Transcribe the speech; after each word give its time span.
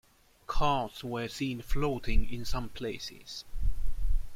Cars 0.47 1.03
were 1.03 1.27
seen 1.27 1.61
floating 1.61 2.27
in 2.33 2.43
some 2.43 2.69
places. 2.69 3.45